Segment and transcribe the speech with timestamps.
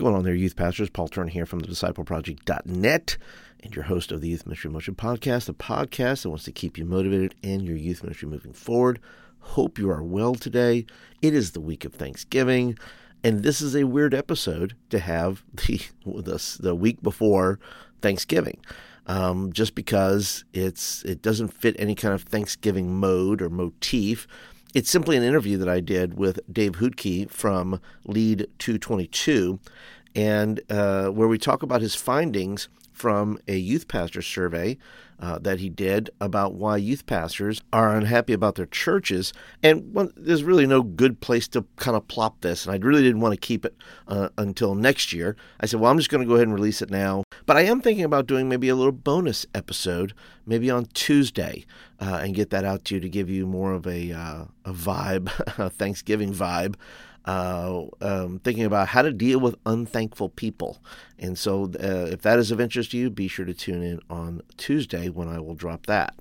[0.00, 0.88] going on there, youth pastors?
[0.88, 3.18] Paul Turner here from the discipleproject.net
[3.62, 6.78] and your host of the Youth Ministry Motion podcast, a podcast that wants to keep
[6.78, 8.98] you motivated and your youth ministry moving forward.
[9.40, 10.86] Hope you are well today.
[11.20, 12.78] It is the week of Thanksgiving,
[13.22, 17.58] and this is a weird episode to have the the, the week before
[18.00, 18.58] Thanksgiving.
[19.06, 24.26] Um, just because it's it doesn't fit any kind of Thanksgiving mode or motif.
[24.72, 29.58] It's simply an interview that I did with Dave Hootke from Lead 222,
[30.14, 32.68] and uh, where we talk about his findings
[33.00, 34.76] from a youth pastor survey
[35.20, 39.32] uh, that he did about why youth pastors are unhappy about their churches.
[39.62, 42.66] And one, there's really no good place to kind of plop this.
[42.66, 43.74] And I really didn't want to keep it
[44.06, 45.34] uh, until next year.
[45.60, 47.24] I said, well, I'm just going to go ahead and release it now.
[47.46, 50.12] But I am thinking about doing maybe a little bonus episode,
[50.44, 51.64] maybe on Tuesday,
[52.00, 54.72] uh, and get that out to you to give you more of a, uh, a
[54.74, 56.74] vibe, a Thanksgiving vibe
[57.24, 60.78] uh, um, thinking about how to deal with unthankful people.
[61.18, 64.00] And so, uh, if that is of interest to you, be sure to tune in
[64.08, 66.14] on Tuesday when I will drop that.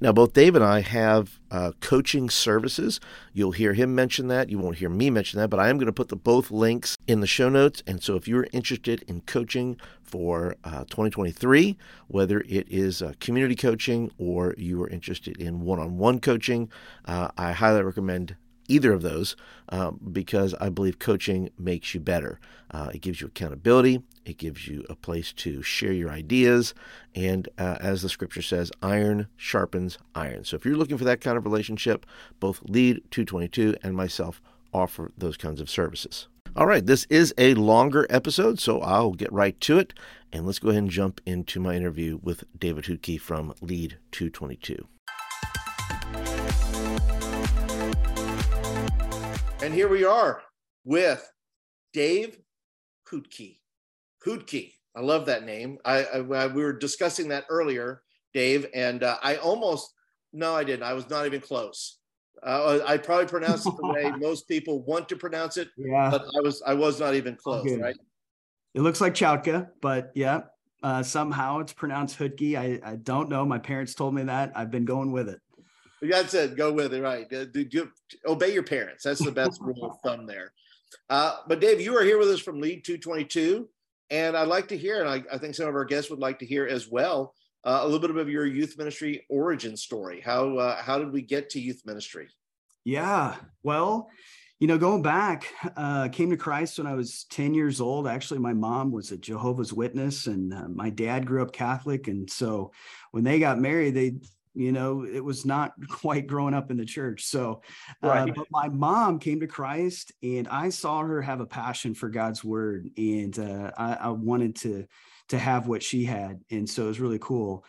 [0.00, 3.00] Now, both Dave and I have uh, coaching services.
[3.32, 4.50] You'll hear him mention that.
[4.50, 6.98] You won't hear me mention that, but I am going to put the both links
[7.06, 7.82] in the show notes.
[7.86, 11.76] And so, if you're interested in coaching for uh, 2023,
[12.08, 16.70] whether it is uh, community coaching or you are interested in one on one coaching,
[17.06, 18.36] uh, I highly recommend
[18.68, 19.36] either of those
[19.68, 22.40] um, because I believe coaching makes you better.
[22.70, 26.74] Uh, it gives you accountability, it gives you a place to share your ideas,
[27.14, 30.44] and uh, as the scripture says, iron sharpens iron.
[30.44, 32.06] So if you're looking for that kind of relationship,
[32.40, 34.40] both Lead 222 and myself
[34.72, 36.28] offer those kinds of services.
[36.56, 39.92] All right, this is a longer episode, so I'll get right to it.
[40.32, 44.86] And let's go ahead and jump into my interview with David Hootke from Lead 222.
[49.64, 50.42] And here we are
[50.84, 51.26] with
[51.94, 52.36] Dave
[53.10, 53.60] Hootke.
[54.22, 54.74] Hootke.
[54.94, 55.78] I love that name.
[55.86, 58.02] I, I, I, we were discussing that earlier,
[58.34, 59.94] Dave, and uh, I almost
[60.34, 60.82] no, I didn't.
[60.82, 61.96] I was not even close.
[62.42, 65.70] Uh, I probably pronounced it the way most people want to pronounce it.
[65.78, 67.64] Yeah, but I was I was not even close.
[67.64, 67.80] Okay.
[67.80, 67.96] Right.
[68.74, 70.42] It looks like Chautka, but yeah,
[70.82, 72.54] uh, somehow it's pronounced Hootke.
[72.54, 73.46] I, I don't know.
[73.46, 74.52] My parents told me that.
[74.54, 75.40] I've been going with it.
[76.10, 76.56] That's it.
[76.56, 77.02] Go with it.
[77.02, 77.28] Right.
[77.28, 77.88] Do,
[78.26, 79.04] obey your parents.
[79.04, 80.52] That's the best rule of thumb there.
[81.10, 83.68] Uh, but Dave, you are here with us from Lead 222,
[84.10, 86.38] and I'd like to hear, and I, I think some of our guests would like
[86.38, 87.34] to hear as well,
[87.64, 90.20] uh, a little bit of your youth ministry origin story.
[90.20, 92.28] How uh, how did we get to youth ministry?
[92.84, 93.36] Yeah.
[93.62, 94.10] Well,
[94.60, 98.06] you know, going back, uh, came to Christ when I was 10 years old.
[98.06, 102.06] Actually, my mom was a Jehovah's Witness, and uh, my dad grew up Catholic.
[102.06, 102.72] And so
[103.10, 104.16] when they got married, they
[104.54, 107.24] you know it was not quite growing up in the church.
[107.24, 107.62] So
[108.02, 108.30] uh, right.
[108.30, 112.08] uh, but my mom came to christ and i saw her have a passion for
[112.08, 114.86] god's word and uh, I, I, wanted to
[115.28, 117.64] to have what she had and so it was really cool.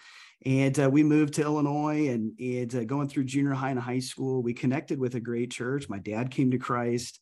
[0.46, 4.00] And uh, we moved to illinois and, and uh, going through junior high and high
[4.00, 5.90] school we connected with a great church.
[5.90, 7.20] My dad came to christ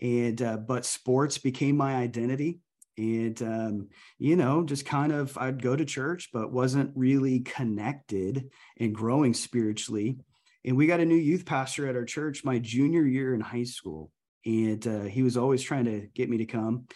[0.00, 2.60] and uh, but sports became my identity
[2.98, 8.50] and um, you know just kind of i'd go to church but wasn't really connected
[8.78, 10.18] and growing spiritually.
[10.64, 13.64] And we got a new youth pastor at our church my junior year in high
[13.64, 14.10] school
[14.44, 16.86] and uh, he was always trying to get me to come.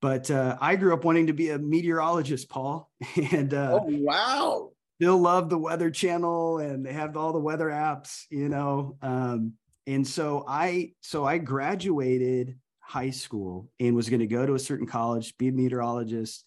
[0.00, 2.90] But uh, i grew up wanting to be a meteorologist paul
[3.32, 4.70] and uh, oh wow.
[4.96, 9.54] still love the weather channel and they have all the weather apps you know um,
[9.86, 14.58] and so i so i graduated high school and was going to go to a
[14.58, 16.44] certain college, be a meteorologist.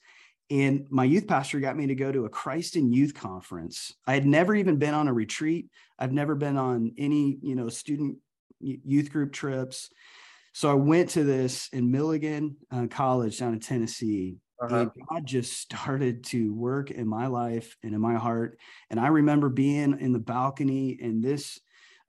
[0.51, 3.93] And my youth pastor got me to go to a Christ in Youth conference.
[4.05, 5.69] I had never even been on a retreat.
[5.97, 8.17] I've never been on any, you know, student
[8.59, 9.89] youth group trips.
[10.53, 14.37] So I went to this in Milligan uh, College down in Tennessee.
[14.61, 14.75] Uh-huh.
[14.75, 18.57] And God just started to work in my life and in my heart.
[18.89, 21.59] And I remember being in the balcony and this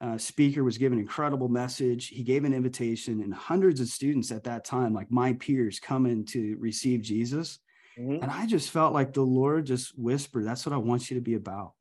[0.00, 2.08] uh, speaker was giving an incredible message.
[2.08, 6.24] He gave an invitation, and hundreds of students at that time, like my peers, coming
[6.26, 7.58] to receive Jesus.
[7.98, 8.22] Mm-hmm.
[8.22, 11.22] And I just felt like the Lord just whispered, That's what I want you to
[11.22, 11.72] be about.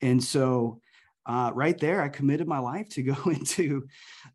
[0.00, 0.80] And so,
[1.26, 3.86] uh, right there, I committed my life to go into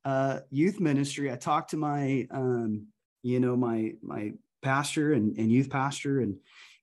[0.05, 1.31] uh, youth ministry.
[1.31, 2.87] I talked to my, um,
[3.23, 6.35] you know, my my pastor and, and youth pastor, and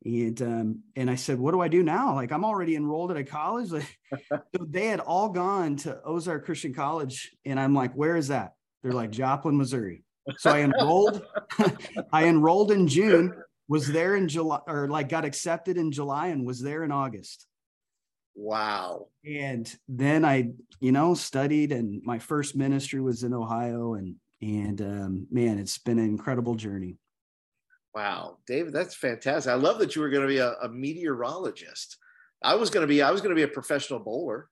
[0.04, 2.14] and um, and I said, "What do I do now?
[2.14, 3.70] Like I'm already enrolled at a college."
[4.28, 8.54] so they had all gone to Ozark Christian College, and I'm like, "Where is that?"
[8.82, 10.04] They're like Joplin, Missouri.
[10.38, 11.22] So I enrolled.
[12.12, 13.34] I enrolled in June,
[13.68, 17.46] was there in July, or like got accepted in July, and was there in August.
[18.36, 19.08] Wow.
[19.24, 24.80] And then I, you know, studied, and my first ministry was in Ohio, and and
[24.82, 26.96] um, man, it's been an incredible journey.
[27.96, 29.50] Wow, David, that's fantastic.
[29.50, 31.96] I love that you were going to be a, a meteorologist.
[32.42, 34.50] I was going to be I was going to be a professional bowler.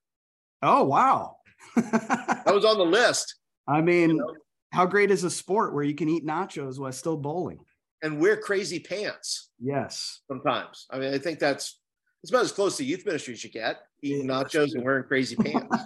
[0.63, 1.37] Oh wow.
[1.77, 3.35] I was on the list.
[3.69, 4.35] I mean, you know?
[4.73, 7.59] how great is a sport where you can eat nachos while still bowling?
[8.03, 9.51] And wear crazy pants.
[9.61, 10.23] Yes.
[10.27, 10.87] Sometimes.
[10.91, 11.81] I mean, I think that's
[12.23, 15.37] it's about as close to youth ministry as you get, eating nachos and wearing crazy
[15.37, 15.77] pants.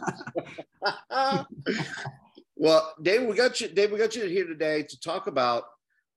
[2.55, 5.65] well, Dave, we got you, Dave, we got you here today to talk about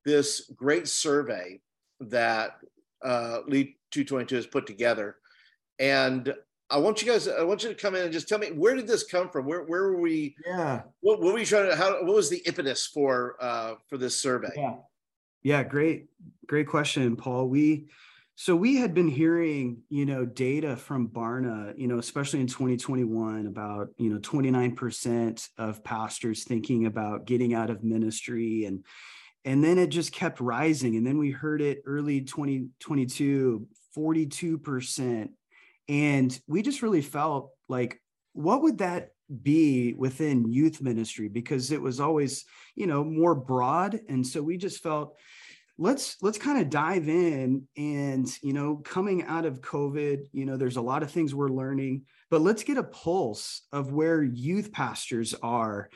[0.05, 1.59] this great survey
[1.99, 2.57] that
[3.03, 5.17] uh, Lead 222 has put together.
[5.79, 6.33] And
[6.69, 8.75] I want you guys, I want you to come in and just tell me where
[8.75, 9.45] did this come from?
[9.45, 10.35] Where where were we?
[10.45, 10.83] Yeah.
[11.01, 14.17] What, what were you trying to how what was the impetus for uh for this
[14.17, 14.53] survey?
[14.55, 14.75] Yeah.
[15.43, 16.05] Yeah, great,
[16.45, 17.49] great question, Paul.
[17.49, 17.87] We
[18.35, 23.45] so we had been hearing, you know, data from Barna, you know, especially in 2021
[23.45, 28.83] about, you know, 29% of pastors thinking about getting out of ministry and
[29.45, 30.95] and then it just kept rising.
[30.95, 33.67] And then we heard it early 2022
[33.97, 35.29] 42%
[35.89, 38.01] and we just really felt like
[38.33, 39.09] what would that
[39.43, 41.27] be within youth ministry?
[41.27, 42.45] Because it was always
[42.75, 43.99] you know more broad.
[44.07, 45.17] And so we just felt
[45.77, 50.55] let's let's kind of dive in and you know coming out of covid you know
[50.55, 54.71] there's a lot of things we're learning but let's get a pulse of where youth
[54.71, 55.89] pastors are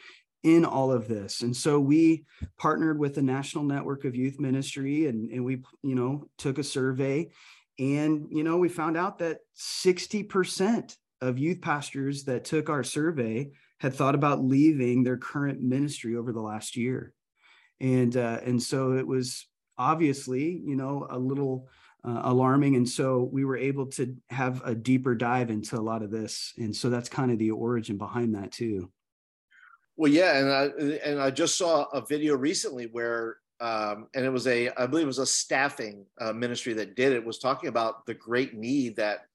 [0.46, 1.42] in all of this.
[1.42, 2.24] And so we
[2.56, 6.64] partnered with the National Network of Youth Ministry and, and we, you know, took a
[6.64, 7.32] survey
[7.80, 13.50] and, you know, we found out that 60% of youth pastors that took our survey
[13.80, 17.12] had thought about leaving their current ministry over the last year.
[17.82, 19.48] And, uh, and so it was
[19.80, 21.70] obviously, you know, a little
[22.08, 22.76] uh, alarming.
[22.76, 26.54] And so we were able to have a deeper dive into a lot of this.
[26.58, 28.92] And so that's kind of the origin behind that too.
[29.98, 30.66] Well, yeah, and I
[31.06, 35.04] and I just saw a video recently where, um, and it was a, I believe
[35.04, 38.98] it was a staffing uh, ministry that did it, was talking about the great need
[38.98, 39.26] that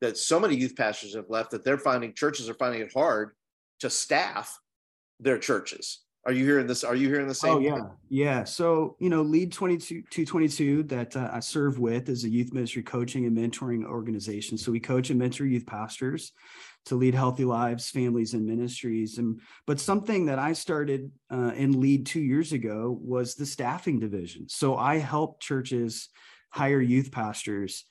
[0.00, 3.32] that so many youth pastors have left that they're finding churches are finding it hard
[3.80, 4.58] to staff
[5.20, 6.00] their churches.
[6.26, 6.84] Are you hearing this?
[6.84, 7.54] Are you hearing the same?
[7.54, 7.90] Oh yeah, thing?
[8.10, 8.44] yeah.
[8.44, 12.82] So you know, Lead 22 222 that uh, I serve with is a youth ministry
[12.82, 14.58] coaching and mentoring organization.
[14.58, 16.32] So we coach and mentor youth pastors
[16.86, 19.18] to lead healthy lives, families, and ministries.
[19.18, 23.98] And but something that I started uh, in Lead two years ago was the staffing
[23.98, 24.48] division.
[24.48, 26.08] So I help churches
[26.50, 27.84] hire youth pastors,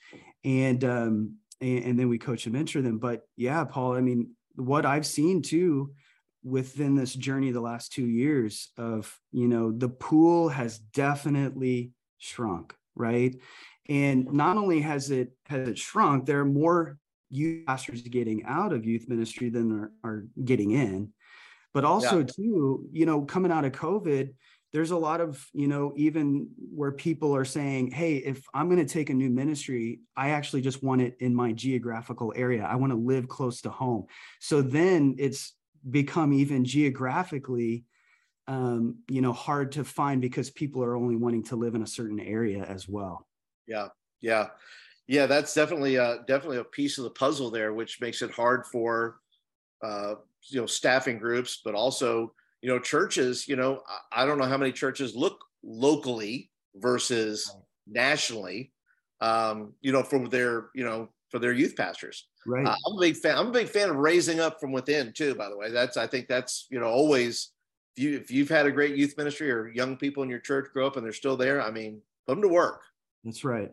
[0.44, 2.98] and um, and, and then we coach and mentor them.
[2.98, 5.92] But yeah, Paul, I mean, what I've seen too
[6.42, 12.74] within this journey the last two years of you know the pool has definitely shrunk
[12.94, 13.36] right
[13.88, 16.96] and not only has it has it shrunk there are more
[17.30, 21.12] youth pastors getting out of youth ministry than are, are getting in.
[21.72, 22.26] But also yeah.
[22.26, 24.34] too you know coming out of covid
[24.72, 28.84] there's a lot of you know even where people are saying hey if i'm going
[28.84, 32.64] to take a new ministry i actually just want it in my geographical area.
[32.64, 34.06] I want to live close to home.
[34.40, 35.54] So then it's
[35.88, 37.84] become even geographically
[38.48, 41.86] um, you know hard to find because people are only wanting to live in a
[41.86, 43.26] certain area as well.
[43.68, 43.88] Yeah.
[44.20, 44.48] Yeah
[45.10, 48.64] yeah that's definitely uh definitely a piece of the puzzle there which makes it hard
[48.66, 49.18] for
[49.82, 50.14] uh
[50.48, 54.56] you know staffing groups but also you know churches you know i don't know how
[54.56, 57.56] many churches look locally versus
[57.88, 58.72] nationally
[59.20, 62.66] um you know for their you know for their youth pastors Right.
[62.66, 63.36] Uh, I'm a big fan.
[63.36, 65.34] I'm a big fan of raising up from within too.
[65.34, 67.50] By the way, that's I think that's you know always
[67.94, 70.68] if you if you've had a great youth ministry or young people in your church
[70.72, 71.60] grow up and they're still there.
[71.60, 72.80] I mean, put them to work.
[73.24, 73.70] That's right.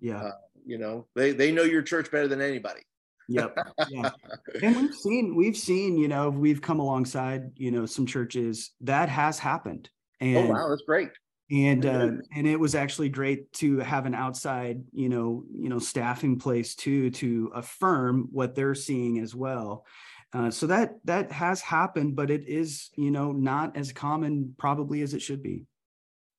[0.00, 0.22] Yeah.
[0.22, 0.32] Uh,
[0.66, 2.82] you know they they know your church better than anybody.
[3.28, 3.56] Yep.
[3.88, 4.10] Yeah.
[4.62, 9.08] and we've seen we've seen you know we've come alongside you know some churches that
[9.08, 9.88] has happened.
[10.20, 11.10] Oh, and oh wow, that's great
[11.50, 15.78] and uh, and it was actually great to have an outside you know you know
[15.78, 19.86] staffing place too to affirm what they're seeing as well
[20.32, 25.02] uh, so that that has happened but it is you know not as common probably
[25.02, 25.64] as it should be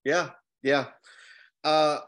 [0.04, 0.32] yeah
[0.62, 0.88] yeah
[1.64, 2.00] uh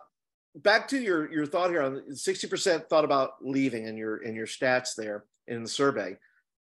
[0.56, 4.48] back to your your thought here on 60% thought about leaving in your in your
[4.48, 6.18] stats there in the survey.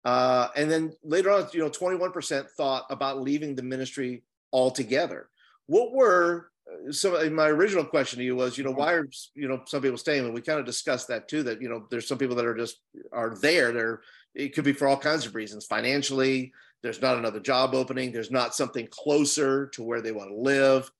[0.03, 5.29] Uh and then later on you know 21% thought about leaving the ministry altogether.
[5.67, 9.47] What were uh, so my original question to you was you know why are you
[9.47, 10.25] know some people staying?
[10.25, 12.55] And we kind of discussed that too that you know there's some people that are
[12.55, 12.77] just
[13.11, 14.01] are there they're
[14.33, 16.51] it could be for all kinds of reasons financially
[16.83, 20.91] there's not another job opening there's not something closer to where they want to live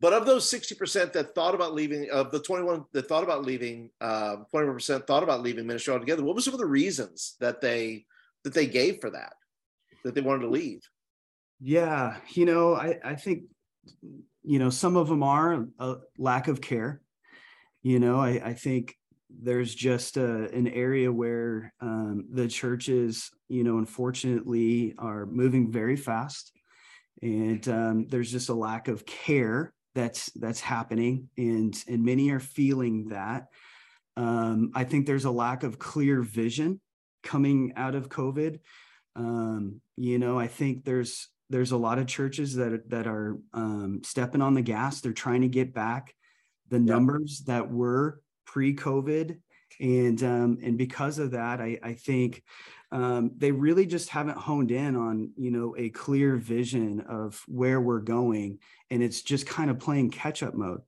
[0.00, 3.90] but of those 60% that thought about leaving of the 21 that thought about leaving
[4.00, 8.04] uh, 21% thought about leaving ministry altogether what were some of the reasons that they
[8.44, 9.34] that they gave for that
[10.04, 10.80] that they wanted to leave?
[11.60, 13.42] Yeah you know i i think
[14.48, 17.02] you know, some of them are a lack of care.
[17.82, 18.96] You know, I, I think
[19.28, 25.96] there's just a, an area where um, the churches, you know, unfortunately are moving very
[25.96, 26.52] fast,
[27.20, 32.40] and um, there's just a lack of care that's that's happening, and and many are
[32.40, 33.48] feeling that.
[34.16, 36.80] Um, I think there's a lack of clear vision
[37.24, 38.60] coming out of COVID.
[39.16, 44.02] Um, you know, I think there's there's a lot of churches that that are um,
[44.04, 45.00] stepping on the gas.
[45.00, 46.14] They're trying to get back
[46.68, 49.38] the numbers that were pre-COVID,
[49.80, 52.44] and um, and because of that, I, I think
[52.90, 57.80] um, they really just haven't honed in on you know a clear vision of where
[57.80, 58.58] we're going,
[58.90, 60.80] and it's just kind of playing catch-up mode.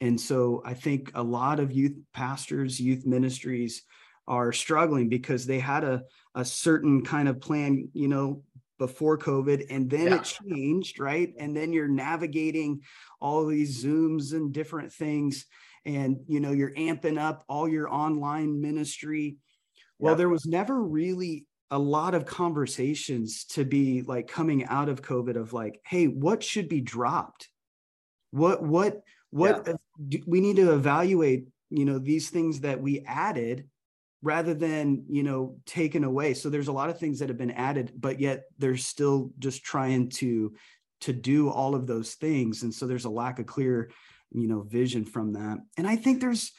[0.00, 3.84] And so I think a lot of youth pastors, youth ministries
[4.26, 6.02] are struggling because they had a,
[6.34, 8.42] a certain kind of plan, you know,
[8.78, 10.16] before COVID and then yeah.
[10.16, 11.32] it changed, right?
[11.38, 12.80] And then you're navigating
[13.20, 15.46] all these Zooms and different things.
[15.84, 19.36] And, you know, you're amping up all your online ministry.
[20.02, 25.00] Well, there was never really a lot of conversations to be like coming out of
[25.00, 27.48] COVID of like, hey, what should be dropped?
[28.30, 30.18] What, what, what yeah.
[30.26, 33.68] we need to evaluate, you know, these things that we added
[34.22, 37.50] rather than you know taken away so there's a lot of things that have been
[37.50, 40.54] added but yet they're still just trying to
[41.00, 43.90] to do all of those things and so there's a lack of clear
[44.30, 46.52] you know vision from that and i think there's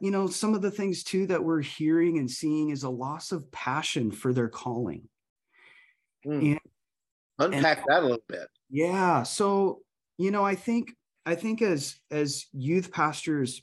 [0.00, 3.32] you know some of the things too that we're hearing and seeing is a loss
[3.32, 5.08] of passion for their calling.
[6.26, 6.52] Mm.
[6.52, 6.60] and,
[7.38, 8.48] unpack and, that a little bit.
[8.70, 9.82] Yeah so
[10.16, 10.92] you know i think
[11.26, 13.62] i think as as youth pastors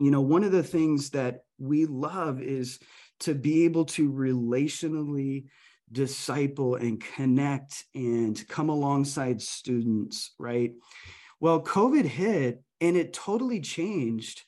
[0.00, 2.78] you know one of the things that we love is
[3.20, 5.46] to be able to relationally
[5.90, 10.72] disciple and connect and come alongside students right?
[11.40, 14.44] Well covid hit and it totally changed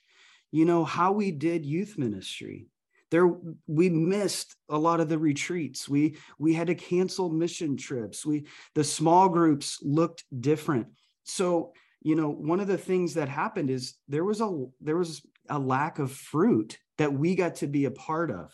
[0.51, 2.67] you know how we did youth ministry.
[3.11, 3.29] There
[3.67, 5.89] we missed a lot of the retreats.
[5.89, 8.25] We we had to cancel mission trips.
[8.25, 10.89] We the small groups looked different.
[11.25, 15.23] So you know one of the things that happened is there was a there was
[15.49, 18.53] a lack of fruit that we got to be a part of.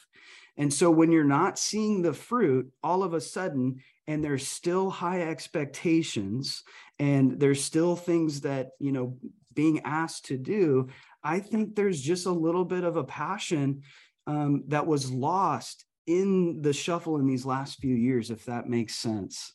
[0.57, 4.89] And so when you're not seeing the fruit all of a sudden, and there's still
[4.89, 6.63] high expectations,
[6.99, 9.19] and there's still things that, you know,
[9.53, 10.89] being asked to do,
[11.27, 13.83] I think there's just a little bit of a passion
[14.27, 18.95] um, that was lost in the shuffle in these last few years, if that makes
[18.95, 19.53] sense.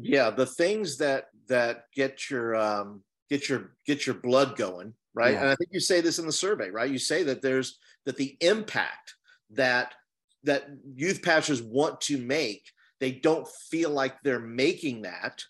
[0.00, 5.34] Yeah, the things that that get your um, get your get your blood going right?
[5.34, 5.40] Yeah.
[5.40, 6.90] And I think you say this in the survey, right?
[6.90, 9.14] You say that there's that the impact
[9.50, 9.94] that
[10.42, 12.70] that youth pastors want to make,
[13.00, 15.42] they don't feel like they're making that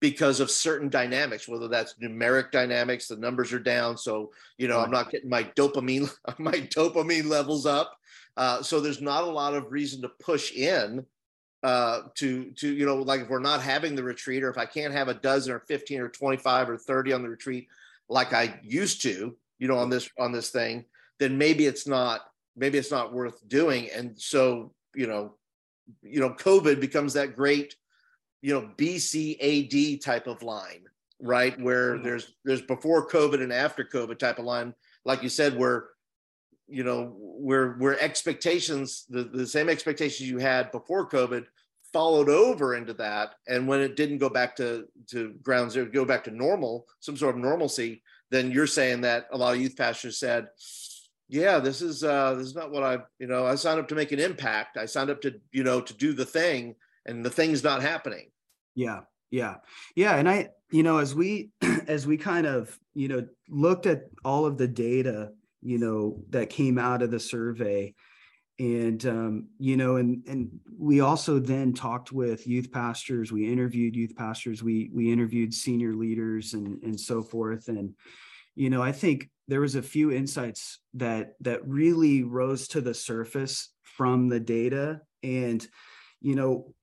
[0.00, 4.80] because of certain dynamics, whether that's numeric dynamics, the numbers are down, so you know
[4.80, 7.96] I'm not getting my dopamine my dopamine levels up.
[8.36, 11.06] Uh, so there's not a lot of reason to push in
[11.62, 14.66] uh, to to you know like if we're not having the retreat or if I
[14.66, 17.68] can't have a dozen or 15 or 25 or 30 on the retreat,
[18.08, 20.84] like I used to, you know, on this on this thing,
[21.18, 22.20] then maybe it's not
[22.56, 23.90] maybe it's not worth doing.
[23.90, 25.34] And so, you know,
[26.02, 27.76] you know, COVID becomes that great,
[28.46, 30.84] you know, BCAD type of line,
[31.20, 31.60] right?
[31.60, 32.04] Where mm-hmm.
[32.04, 34.72] there's there's before COVID and after COVID type of line,
[35.04, 35.88] like you said, where
[36.68, 41.46] you know, where where expectations, the, the same expectations you had before COVID
[41.92, 46.04] followed over into that and when it didn't go back to to ground zero go
[46.04, 49.76] back to normal some sort of normalcy then you're saying that a lot of youth
[49.76, 50.48] pastors said
[51.28, 53.94] yeah this is uh this is not what i you know i signed up to
[53.94, 56.74] make an impact i signed up to you know to do the thing
[57.06, 58.26] and the thing's not happening
[58.76, 59.56] yeah yeah.
[59.96, 61.50] Yeah and i you know as we
[61.88, 65.30] as we kind of you know looked at all of the data
[65.62, 67.92] you know that came out of the survey
[68.58, 73.94] and um, you know and and we also then talked with youth pastors we interviewed
[73.94, 77.94] youth pastors we we interviewed senior leaders and and so forth and
[78.54, 82.94] you know i think there was a few insights that that really rose to the
[82.94, 85.66] surface from the data and
[86.20, 86.74] you know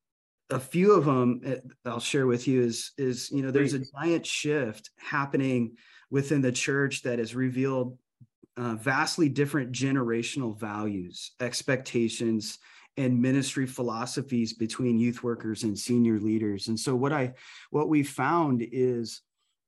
[0.54, 1.56] a few of them eh,
[1.86, 5.76] i'll share with you is is you know there's a giant shift happening
[6.10, 7.98] within the church that has revealed
[8.58, 12.60] uh, vastly different generational values, expectations,
[12.98, 16.68] and ministry philosophies between youth workers and senior leaders.
[16.68, 17.34] And so what I
[17.72, 19.22] what we found is,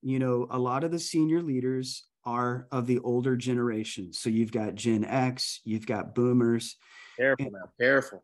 [0.04, 4.14] you know, a lot of the senior leaders are of the older generation.
[4.14, 6.78] So you've got Gen X, you've got boomers.
[7.18, 8.24] Careful now, careful.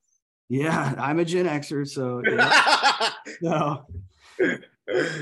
[0.52, 2.52] Yeah, I'm a Gen Xer, so yeah.
[3.42, 3.86] so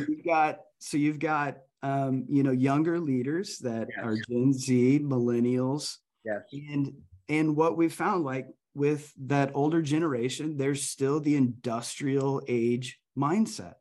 [0.08, 4.04] you've got so you've got um, you know, younger leaders that Yes.
[4.04, 6.44] are Gen Z, millennials, Yes.
[6.52, 6.94] and
[7.30, 13.76] and what we found, like with that older generation, there's still the industrial age mindset,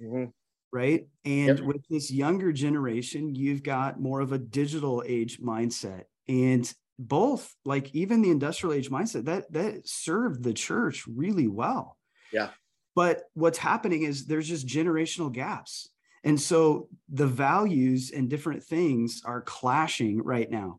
[0.00, 0.32] Mhm.
[0.72, 1.06] right?
[1.24, 1.66] And Yep.
[1.66, 7.94] with this younger generation, you've got more of a digital age mindset, and both, like
[7.94, 11.96] even the industrial age mindset, that that served the church really well.
[12.32, 12.50] Yeah.
[12.94, 15.88] But what's happening is there's just generational gaps.
[16.24, 20.78] And so the values and different things are clashing right now.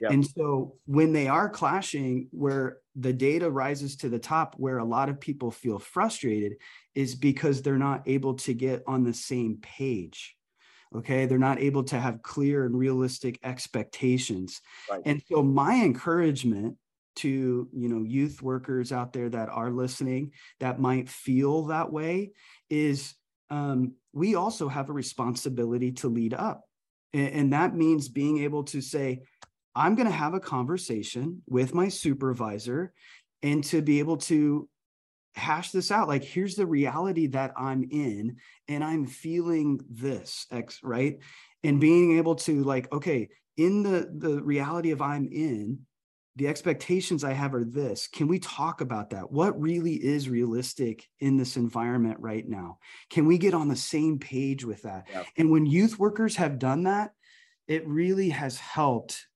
[0.00, 0.10] Yeah.
[0.10, 4.84] And so when they are clashing, where the data rises to the top, where a
[4.84, 6.54] lot of people feel frustrated
[6.94, 10.36] is because they're not able to get on the same page.
[10.94, 11.26] Okay.
[11.26, 14.60] They're not able to have clear and realistic expectations.
[14.90, 15.02] Right.
[15.04, 16.76] And so my encouragement
[17.14, 22.32] to you know youth workers out there that are listening that might feel that way
[22.70, 23.14] is
[23.50, 26.62] um, we also have a responsibility to lead up
[27.12, 29.20] and, and that means being able to say
[29.74, 32.92] i'm going to have a conversation with my supervisor
[33.42, 34.68] and to be able to
[35.34, 38.36] hash this out like here's the reality that i'm in
[38.68, 41.18] and i'm feeling this x right
[41.64, 45.78] and being able to like okay in the the reality of i'm in
[46.36, 48.08] the expectations I have are this.
[48.08, 49.30] Can we talk about that?
[49.30, 52.78] What really is realistic in this environment right now?
[53.10, 55.08] Can we get on the same page with that?
[55.12, 55.24] Yeah.
[55.36, 57.12] And when youth workers have done that,
[57.68, 59.26] it really has helped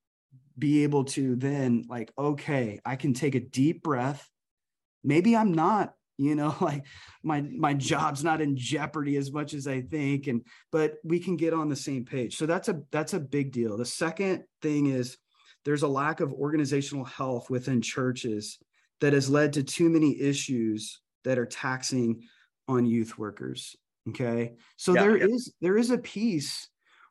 [0.58, 4.26] be able to then, like, okay, I can take a deep breath.
[5.06, 6.84] Maybe I'm not you know like
[7.22, 11.36] my my job's not in jeopardy as much as i think and but we can
[11.36, 14.86] get on the same page so that's a that's a big deal the second thing
[14.86, 15.18] is
[15.64, 18.58] there's a lack of organizational health within churches
[19.00, 22.22] that has led to too many issues that are taxing
[22.68, 23.76] on youth workers
[24.08, 25.26] okay so Yeah, there yeah.
[25.26, 26.68] is there is a piece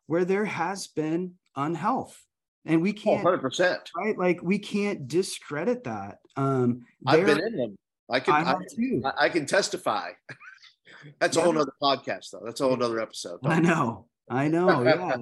[0.08, 2.20] where there has been unhealth
[2.66, 3.78] and we Oh, can't 100%.
[3.96, 7.77] right like we can't discredit that um I've been in them.
[8.09, 9.25] I can I I.
[9.25, 10.11] I, can testify.
[11.20, 12.41] That's a whole nother podcast though.
[12.44, 13.39] That's a whole other episode.
[13.46, 15.18] I know, I know, yeah,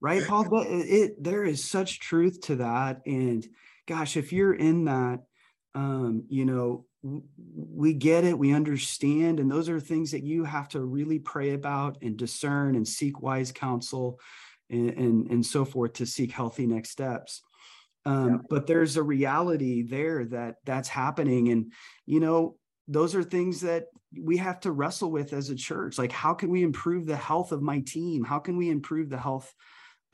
[0.00, 0.48] right, Paul.
[0.48, 3.46] But it, it there is such truth to that, and
[3.86, 5.20] gosh, if you're in that,
[5.74, 10.68] um, you know, we get it, we understand, and those are things that you have
[10.70, 14.20] to really pray about and discern and seek wise counsel,
[14.70, 17.42] and and, and so forth to seek healthy next steps.
[18.04, 18.36] Um, Yeah.
[18.48, 21.72] But there's a reality there that that's happening, and
[22.06, 22.56] you know,
[22.86, 25.98] those are things that we have to wrestle with as a church.
[25.98, 28.24] Like how can we improve the health of my team?
[28.24, 29.52] How can we improve the health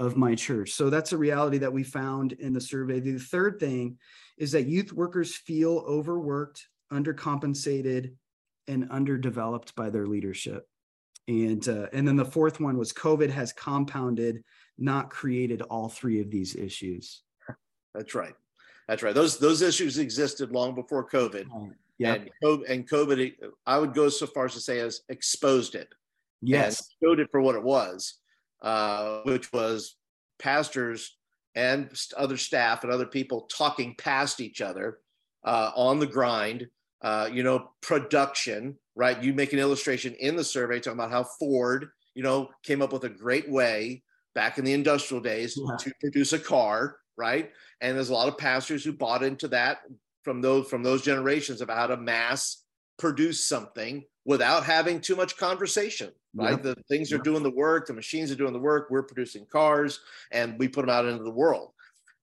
[0.00, 0.72] of my church?
[0.72, 2.98] So that's a reality that we found in the survey.
[2.98, 3.98] The third thing
[4.36, 8.14] is that youth workers feel overworked undercompensated
[8.66, 10.66] and underdeveloped by their leadership.
[11.28, 14.42] And uh, and then the fourth one was covid has compounded
[14.76, 17.23] not created all three of these issues
[17.94, 18.34] That's right.
[18.88, 19.14] That's right.
[19.14, 21.46] Those those issues existed long before COVID.
[21.98, 23.34] yeah And COVID, and COVID,
[23.66, 25.88] I would go so far as to say as exposed it.
[26.42, 28.14] yes showed it for what it was,
[28.62, 29.96] uh, which was
[30.38, 31.16] pastors
[31.54, 34.98] and other staff and other people talking past each other
[35.44, 36.66] uh, on the grind.
[37.02, 39.22] Uh, you know, production, right?
[39.22, 42.94] You make an illustration in the survey talking about how Ford, you know, came up
[42.94, 44.02] with a great way
[44.34, 45.76] back in the industrial days Yeah.
[45.76, 47.50] to produce a car, right?
[47.80, 49.78] And there's a lot of pastors who bought into that
[50.22, 52.64] from those from those generations about how to mass
[52.98, 56.62] produce something without having too much conversation right Yep.
[56.62, 60.00] the things are doing the work the machines are doing the work we're producing cars
[60.32, 61.72] and we put them out into the world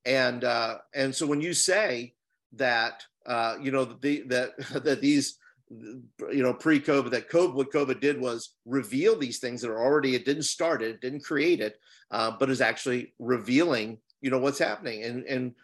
[0.06, 2.14] and uh and so when you say
[2.54, 4.52] that uh you know the that
[4.84, 5.38] that these
[5.70, 10.16] you know pre-covid that covid what covid did was reveal these things that are already
[10.16, 11.76] it didn't start it, it didn't create it
[12.12, 15.04] uh, but is actually revealing you know what's happening.
[15.04, 15.56] And and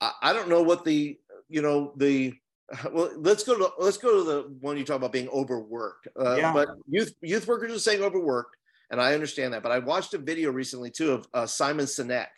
[0.00, 2.34] I, don't know what the you know the
[2.92, 6.08] well let's go to let's go to the one you talk about being overworked.
[6.18, 6.52] Uh, Yeah.
[6.52, 8.56] but youth youth workers are saying overworked
[8.90, 9.62] and i understand that.
[9.62, 12.28] But i watched a video recently too of uh, simon sinek.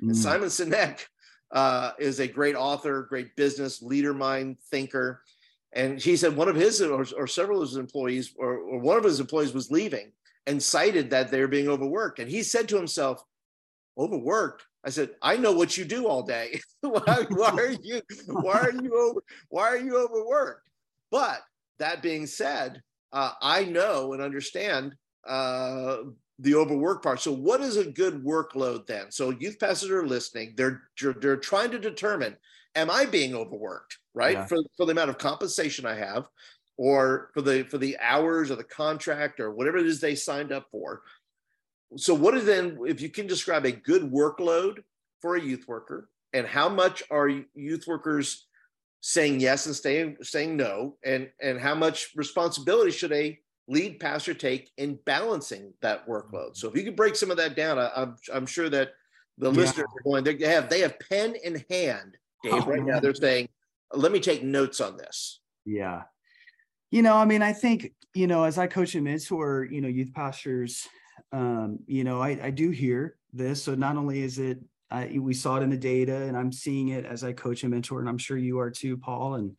[0.00, 0.16] And Mm.
[0.16, 1.06] simon sinek
[1.52, 5.22] uh, is a great author great business leader mind thinker.
[5.72, 8.96] And he said one of his or, or several of his employees or, or one
[8.96, 10.12] of his employees was leaving
[10.46, 12.20] and cited that they're being overworked.
[12.20, 13.22] And he said to himself
[13.98, 16.60] overworked i said i know what you do all day.
[16.80, 20.68] Why, why are you why are you over why are you overworked?
[21.10, 21.40] But
[21.78, 24.94] that being said uh, i know and understand
[25.26, 25.98] uh,
[26.38, 27.20] the overwork part.
[27.20, 29.10] So what is a good workload then?
[29.10, 30.54] So youth pastors are listening.
[30.56, 30.82] They're
[31.20, 32.36] they're trying to determine
[32.74, 34.36] am i being overworked right?
[34.36, 34.46] Yeah.
[34.46, 36.26] for, for the amount of compensation i have
[36.76, 40.52] or for the for the hours or the contract or whatever it is they signed
[40.52, 41.02] up for
[41.96, 44.82] so what is then if you can describe a good workload
[45.20, 48.46] for a youth worker and how much are youth workers
[49.00, 54.34] saying yes and staying saying no and and how much responsibility should a lead pastor
[54.34, 56.56] take in balancing that workload?
[56.56, 58.92] So if you could break some of that down I, am I'm, I'm sure that
[59.38, 59.56] the yeah.
[59.56, 63.14] listeners are going they have they have pen in hand dave oh, right now they're
[63.14, 63.48] saying
[63.94, 65.40] let me take notes on this.
[65.64, 66.02] Yeah.
[66.90, 69.88] You know i mean i think you know as i coach and mentor you know
[69.88, 70.88] youth pastors
[71.32, 73.62] um you know i i do hear this.
[73.62, 74.58] So not only is it
[74.90, 77.72] I, we saw it in the data and i'm seeing it as i coach and
[77.72, 79.34] mentor and i'm sure you are too paul.
[79.34, 79.56] And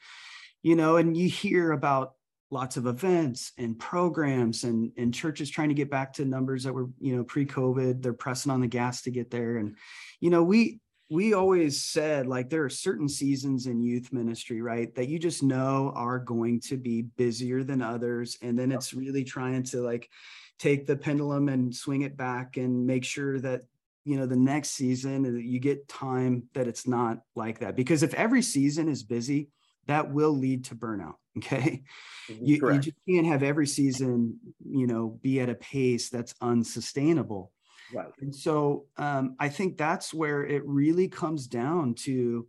[0.63, 2.13] you know and you hear about
[2.51, 6.73] lots of events and programs and and churches trying to get back to numbers that
[6.73, 8.01] were you know pre-covid.
[8.01, 9.57] They're pressing on the gas to get there.
[9.57, 9.75] And
[10.19, 10.79] you know we
[11.11, 15.41] we always said like there are certain seasons in youth ministry right that you just
[15.41, 18.37] know are going to be busier than others.
[18.41, 20.09] And then it's really trying to like
[20.59, 23.61] take the pendulum and swing it back and make sure that
[24.05, 27.75] you know the next season uh, you get time that it's not like that.
[27.75, 29.49] Because if every season is busy
[29.87, 31.83] that will lead to burnout okay?
[32.29, 36.35] Mm-hmm, you, you, just can't have every season you know be at a pace that's
[36.41, 37.51] unsustainable.
[37.93, 38.11] Right.
[38.21, 42.45] And so um, i think that's where it really comes down to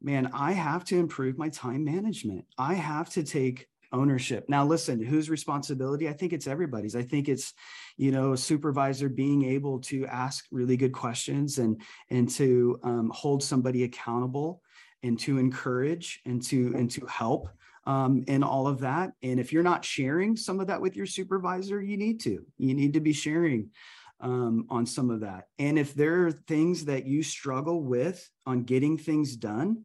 [0.00, 2.44] man i have to improve my time management.
[2.56, 4.48] I have to take ownership.
[4.48, 6.08] Now listen whose responsibility?
[6.08, 6.96] I think it's everybody's.
[6.96, 7.54] I think it's
[7.96, 13.10] you know a supervisor being able to ask really good questions and and to um,
[13.14, 14.62] hold somebody accountable
[15.02, 17.48] and to encourage and to and to help
[17.86, 19.12] um, and all of that.
[19.22, 22.44] And if you're not sharing some of that with your supervisor you need to.
[22.58, 23.70] You need to be sharing
[24.20, 25.48] um, on some of that.
[25.58, 29.84] And if there are things that you struggle with on getting things done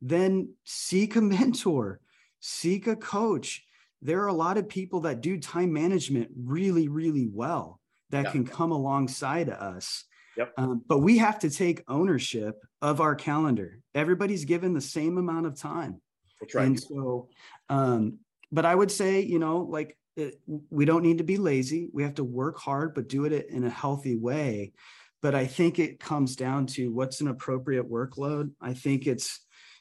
[0.00, 2.00] then seek a mentor
[2.40, 3.64] seek a coach.
[4.02, 8.30] There are a lot of people that do time management really, really well that yeah.
[8.32, 10.04] can come alongside us.
[10.36, 10.54] Yep.
[10.56, 13.80] Um, but we have to take ownership of our calendar.
[13.94, 16.00] Everybody's given the same amount of time.
[16.40, 16.66] That's right.
[16.66, 17.28] And so,
[17.68, 18.18] um,
[18.50, 21.90] but I would say, you know, like it, we don't need to be lazy.
[21.92, 24.72] We have to work hard, but do it in a healthy way.
[25.20, 28.52] But I think it comes down to what's an appropriate workload.
[28.60, 29.40] I think it's,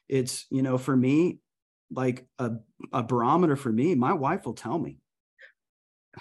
[0.10, 1.39] it's, you know, for me,
[1.91, 2.52] like a,
[2.93, 4.97] a barometer for me my wife will tell me.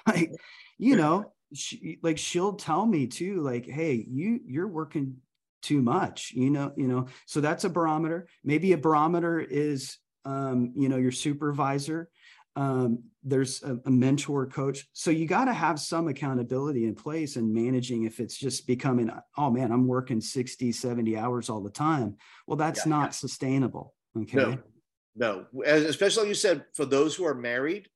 [0.07, 0.33] Like
[0.76, 5.16] you know she, like she'll tell me too like hey you you're working
[5.62, 7.07] too much you know you know?
[7.26, 8.28] So that's a barometer.
[8.44, 12.11] Maybe a barometer is um you know your supervisor.
[12.54, 14.87] Um there's a, a mentor coach.
[14.92, 19.11] So you got to have some accountability in place and managing if it's just becoming
[19.37, 22.16] oh man i'm working 60 70 hours all the time.
[22.46, 23.11] Well that's yeah, not yeah.
[23.11, 24.37] sustainable okay?
[24.37, 24.59] no
[25.16, 27.88] no, especially like you said, for those who are married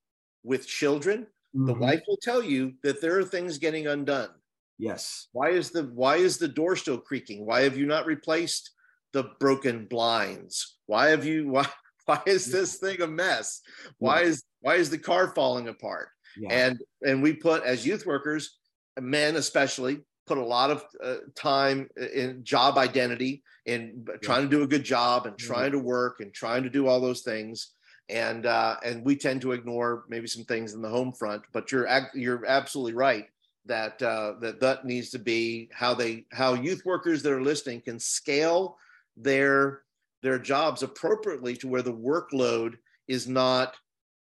[0.44, 1.66] with children, mm-hmm.
[1.66, 4.30] the wife will tell you that there are things getting undone.
[4.78, 5.28] Yes.
[5.32, 7.46] Why is the why is the door still creaking?
[7.46, 8.70] Why have you not replaced
[9.12, 10.78] the broken blinds?
[10.86, 11.66] Why have you why
[12.06, 13.60] why is this thing a mess?
[13.98, 14.26] Why yeah.
[14.26, 16.08] is why is the car falling apart?
[16.36, 16.48] Yeah.
[16.50, 18.58] And and we put as youth workers,
[18.98, 20.00] men especially,
[20.32, 24.82] put a lot of uh, time in job identity in trying to do a good
[24.82, 27.72] job and trying to work and trying to do all those things.
[28.08, 31.70] And uh, and we tend to ignore maybe some things in the home front but
[31.70, 33.26] you're you're absolutely right
[33.66, 37.80] that uh, that that needs to be how they how youth workers that are listening
[37.80, 38.76] can scale
[39.16, 39.82] their
[40.22, 42.74] their jobs appropriately to where the workload
[43.06, 43.76] is not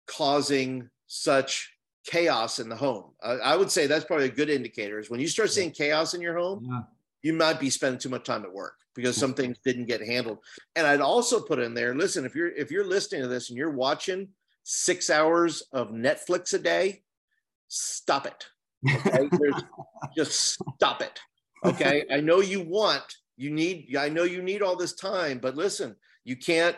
[0.07, 1.75] causing such
[2.09, 3.05] chaos in the home.
[3.23, 4.99] Uh, I would say that's probably a good indicator.
[4.99, 6.81] Is when you start seeing chaos in your home, yeah.
[7.23, 10.39] you might be spending too much time at work because some things didn't get handled.
[10.75, 13.59] And I'd also put in there, listen, if you're if you're listening to this and
[13.59, 14.29] you're watching
[14.65, 17.03] six hours of Netflix a day,
[17.69, 18.47] stop it.
[18.91, 19.29] Okay?
[20.17, 21.21] just stop it.
[21.65, 22.05] Okay.
[22.11, 25.97] I know you want, you need, I know you need all this time, but listen,
[26.25, 26.77] you can't,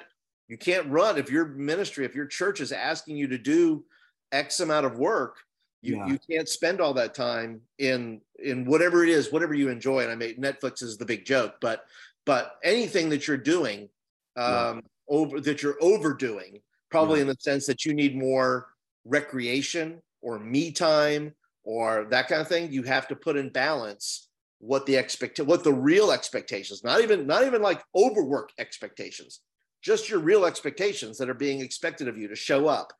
[0.49, 3.85] you can't run if your ministry, if your church is asking you to do
[4.33, 5.37] X amount of work,
[5.83, 6.07] you, yeah.
[6.07, 10.01] you can't spend all that time in in whatever it is, whatever you enjoy.
[10.01, 11.85] And I mean, Netflix is the big joke, but
[12.27, 13.89] but anything that you're doing
[14.37, 14.81] um, yeah.
[15.09, 17.23] over that you're overdoing, probably yeah.
[17.23, 18.69] in the sense that you need more
[19.05, 21.33] recreation or me time
[21.65, 25.65] or that kind of thing, you have to put in balance what the expect what
[25.65, 29.41] the real expectations, not even not even like overwork expectations,
[29.81, 32.93] just your real expectations that are being expected of you to show up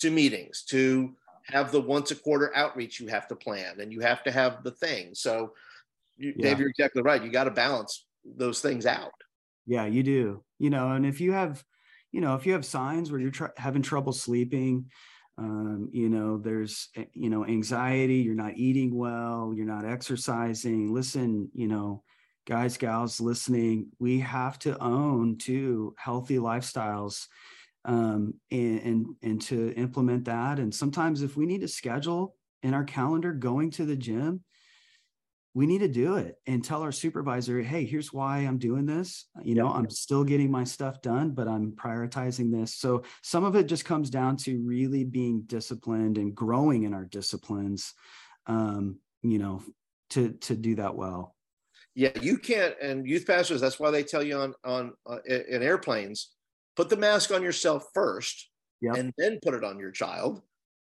[0.00, 4.00] to meetings, to have the once a quarter outreach you have to plan, and you
[4.00, 5.14] have to have the thing.
[5.14, 5.52] So,
[6.16, 6.48] you, yeah.
[6.48, 7.22] Dave, you're exactly right.
[7.22, 9.12] You got to balance those things out.
[9.66, 10.42] Yeah, you do.
[10.58, 11.64] You know, and if you have,
[12.12, 14.86] you know, if you have signs where you're tr- having trouble sleeping,
[15.40, 20.92] um, you know there's eh, you know anxiety you're not eating well you're not exercising
[20.92, 22.02] listen you know
[22.46, 27.26] guys gals listening we have to own too healthy lifestyles
[27.84, 30.58] um, and, and and to implement that.
[30.58, 34.42] And sometimes if we need to schedule in our calendar going to the gym
[35.54, 39.26] we need to do it and tell our supervisor hey here's why i'm doing this.
[39.42, 42.74] You know i'm still getting my stuff done but i'm prioritizing this.
[42.76, 47.04] So some of it just comes down to really being disciplined and growing in our
[47.04, 47.94] disciplines
[48.46, 49.62] um, you know
[50.10, 51.34] to to do that well.
[51.94, 55.62] Yeah you can't and youth pastors that's why they tell you on on uh, in
[55.62, 56.30] airplanes
[56.76, 58.48] put the mask on yourself first
[58.80, 58.96] yep.
[58.96, 60.42] and then put it on your child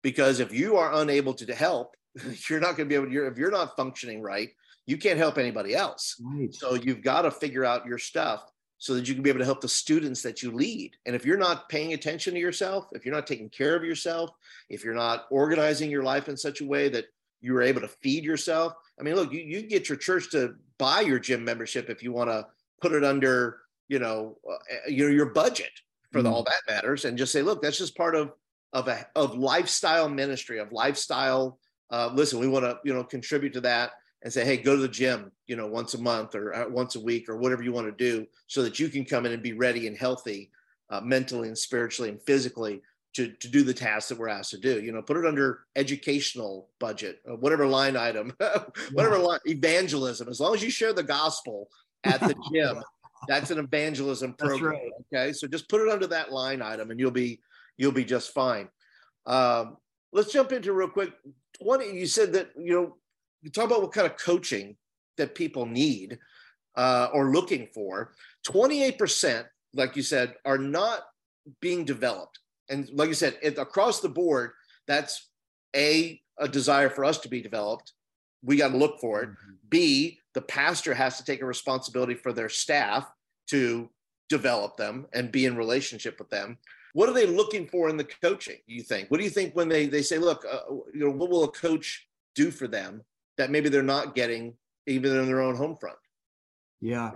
[0.03, 1.95] because if you are unable to help
[2.49, 4.49] you're not going to be able to you're, if you're not functioning right
[4.85, 6.53] you can't help anybody else right.
[6.53, 9.45] so you've got to figure out your stuff so that you can be able to
[9.45, 13.05] help the students that you lead and if you're not paying attention to yourself if
[13.05, 14.29] you're not taking care of yourself
[14.69, 17.05] if you're not organizing your life in such a way that
[17.41, 21.01] you're able to feed yourself i mean look you, you get your church to buy
[21.01, 22.45] your gym membership if you want to
[22.81, 25.71] put it under you know uh, your, your budget
[26.11, 26.33] for the, mm.
[26.33, 28.31] all that matters and just say look that's just part of
[28.73, 33.53] of a of lifestyle ministry of lifestyle uh, listen, we want to, you know, contribute
[33.53, 33.91] to that
[34.23, 36.95] and say, hey, go to the gym, you know, once a month or uh, once
[36.95, 39.43] a week or whatever you want to do so that you can come in and
[39.43, 40.51] be ready and healthy
[40.89, 42.81] uh, mentally and spiritually and physically
[43.13, 44.81] to, to do the tasks that we're asked to do.
[44.81, 48.33] You know, put it under educational budget, uh, whatever line item,
[48.91, 49.23] whatever yeah.
[49.23, 50.27] line, evangelism.
[50.27, 51.69] As long as you share the gospel
[52.03, 52.83] at the gym,
[53.27, 54.73] that's an evangelism program.
[54.73, 54.91] Right.
[55.13, 57.41] Okay, so just put it under that line item, and you'll be
[57.77, 58.69] you'll be just fine.
[59.25, 59.77] Um,
[60.11, 61.11] let's jump into real quick
[61.61, 62.95] 20 you said that you know
[63.41, 64.75] you talk about what kind of coaching
[65.17, 66.17] that people need
[66.75, 68.13] uh, or looking for
[68.47, 71.01] 28% like you said are not
[71.61, 74.51] being developed and like you said it, across the board
[74.87, 75.29] that's
[75.75, 77.93] a a desire for us to be developed
[78.43, 79.53] we got to look for it mm-hmm.
[79.69, 83.09] b the pastor has to take a responsibility for their staff
[83.47, 83.89] to
[84.29, 86.57] develop them and be in relationship with them
[86.97, 88.57] what are they looking for in the coaching?
[88.65, 89.11] You think?
[89.11, 90.61] What do you think when they they say, look, uh,
[90.95, 93.03] you know, what will a coach do for them
[93.37, 94.55] that maybe they're not getting
[94.87, 95.99] even in their own home front?
[96.81, 97.11] Yeah.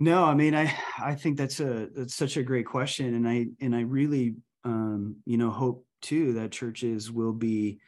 [0.00, 3.48] No, I mean, I I think that's a that's such a great question, and I
[3.60, 7.78] and I really um, you know hope too that churches will be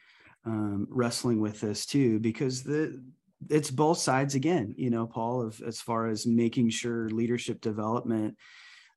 [0.45, 3.01] um, wrestling with this too, because the
[3.49, 8.35] it's both sides again, you know, Paul, of as far as making sure leadership development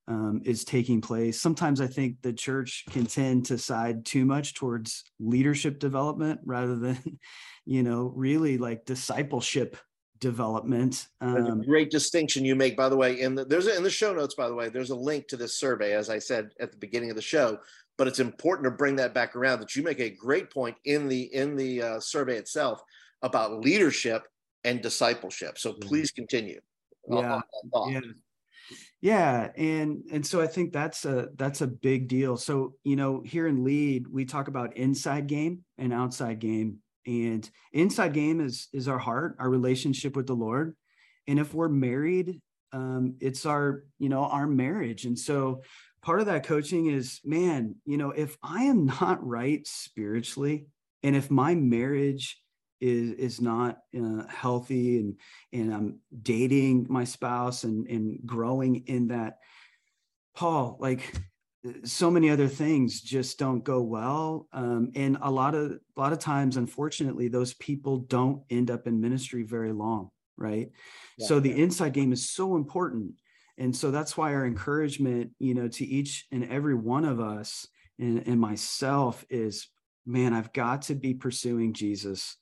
[0.07, 1.41] um, is taking place.
[1.41, 6.77] Sometimes I think the church can tend to side too much towards leadership development rather
[6.77, 7.19] than,
[7.67, 9.77] you know, really like discipleship
[10.19, 11.07] development.
[11.21, 13.21] Um, great distinction you make, by the way.
[13.21, 15.37] In the, there's a, in the show notes, by the way, there's a link to
[15.37, 17.59] this survey, as I said at the beginning of the show.
[17.99, 19.61] But it's important to bring that back around.
[19.61, 22.81] That you make a great point in the in the uh, survey itself
[23.23, 24.23] about leadership
[24.65, 25.59] and discipleship.
[25.59, 26.61] So please continue.
[27.11, 27.41] Yeah,
[27.89, 28.01] yeah
[29.01, 33.23] yeah and and so i think that's a that's a big deal so you know
[33.25, 38.69] here in lead we talk about inside game and outside game and inside game is
[38.73, 40.77] is our heart our relationship with the lord
[41.29, 42.41] and if we're married
[42.73, 45.63] um it's our you know our marriage and so
[46.03, 50.67] part of that coaching is man you know if i am not right spiritually
[51.03, 52.41] and if my marriage
[52.81, 55.17] is is not uh, healthy and
[55.53, 59.39] and I'm dating my spouse and and growing in that
[60.35, 61.13] Paul like
[61.85, 66.13] so many other things just don't go well um, and a lot of a lot
[66.13, 70.71] of times unfortunately those people don't end up in ministry very long right
[71.19, 71.57] yeah, so the yeah.
[71.57, 73.13] inside game is so important
[73.59, 77.67] and so that's why our encouragement you know to each and every one of us
[77.99, 79.69] and, and myself is
[80.07, 82.37] man i've got to be pursuing jesus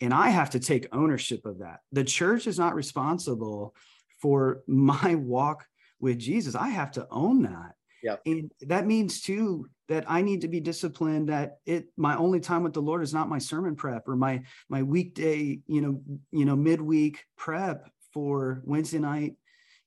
[0.00, 1.80] and I have to take ownership of that.
[1.92, 3.74] The church is not responsible
[4.20, 5.64] for my walk
[6.00, 6.54] with Jesus.
[6.54, 7.74] I have to own that.
[8.02, 8.16] Yeah.
[8.24, 12.62] And that means too that I need to be disciplined that it my only time
[12.62, 16.46] with the Lord is not my sermon prep or my my weekday, you know, you
[16.46, 19.34] know, midweek prep for Wednesday night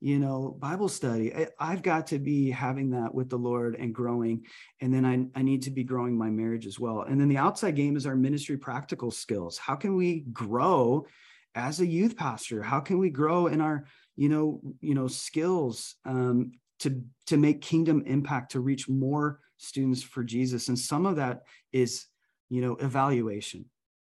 [0.04, 3.96] you know bible study I, have got to be having that with the lord and
[3.96, 4.46] growing
[4.82, 7.04] and then I, I need to be growing my marriage as well.
[7.04, 9.58] And then the outside game is our ministry practical skills.
[9.58, 11.06] How can we grow
[11.56, 12.62] as a youth pastor?
[12.62, 13.86] How can we grow in our
[14.18, 20.04] you know you know skills um, to to make kingdom impact to reach more students
[20.04, 20.68] for jesus?
[20.68, 22.08] And some of that is
[22.50, 23.66] you know evaluation.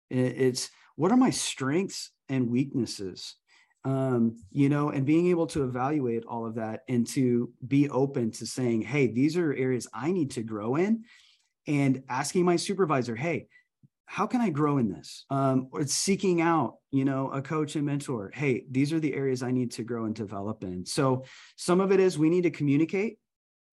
[0.10, 3.36] It's what are my strengths and weaknesses
[3.86, 8.32] um, you know, and being able to evaluate all of that and to be open
[8.32, 11.04] to saying, hey, these are areas I need to grow in.
[11.67, 13.48] and asking my supervisor, hey,
[14.06, 15.26] how can I grow in this?
[15.30, 18.32] Um, or seeking out, you know, a coach and mentor.
[18.34, 20.86] Hey, these are the areas I need to grow and develop in.
[20.86, 21.24] So
[21.56, 23.17] some of it is we need to communicate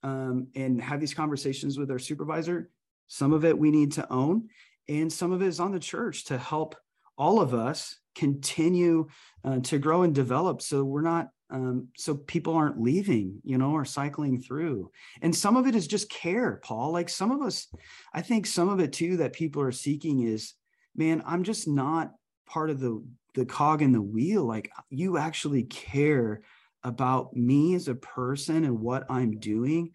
[0.02, 2.70] um, and have these conversations with our supervisor.
[3.08, 4.48] Some of it we need to own,
[4.88, 6.76] and some of it is on the church to help
[7.20, 9.06] all of us continue
[9.44, 10.62] uh, to grow and develop.
[10.62, 14.90] So we're not um, so people aren't leaving, you know, or cycling through.
[15.20, 16.92] And some of it is just care, Paul.
[16.92, 17.66] Like some of us,
[18.14, 20.54] I think some of it too that people are seeking is,
[20.96, 22.12] man, I'm just not
[22.46, 23.04] part of the
[23.34, 24.44] the cog in the wheel.
[24.44, 26.42] Like you actually care
[26.82, 29.90] about me as a person and what I'm doing.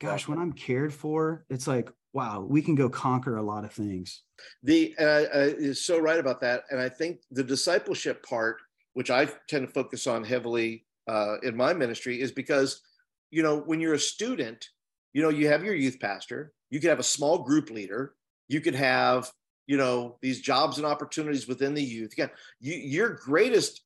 [0.00, 3.72] Gosh, when I'm cared for, it's like, wow, we can go conquer a lot of
[3.72, 4.22] things.
[4.62, 8.58] The uh, uh, is so right about that, and I think the discipleship part,
[8.94, 12.82] which I tend to focus on heavily uh, in my ministry is because
[13.30, 14.68] you know when you're a student
[15.12, 18.14] you know you have your youth pastor you could have a small group leader
[18.48, 19.30] you could have
[19.66, 23.82] you know these jobs and opportunities within the youth again you, your greatest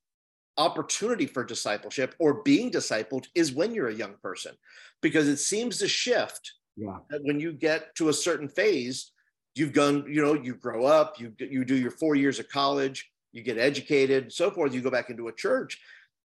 [0.56, 4.54] opportunity for discipleship or being discipled is when you're a young person
[5.00, 9.12] because it seems to shift yeah when you get to a certain phase
[9.54, 13.10] you've gone you know you grow up you you do your 4 years of college
[13.32, 15.80] you get educated so forth you go back into a church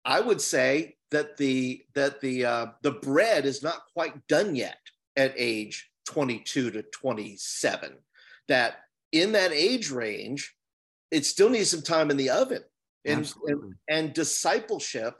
[0.05, 4.79] I would say that the that the uh, the bread is not quite done yet
[5.15, 7.97] at age 22 to 27.
[8.47, 8.77] That
[9.11, 10.55] in that age range,
[11.11, 12.63] it still needs some time in the oven.
[13.05, 15.15] And, and, and discipleship